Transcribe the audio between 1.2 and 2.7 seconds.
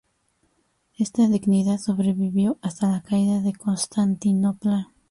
dignidad sobrevivió